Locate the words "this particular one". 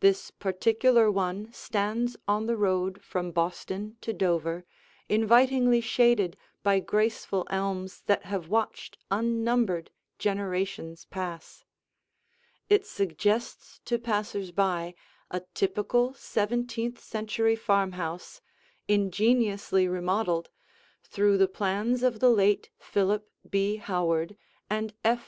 0.00-1.52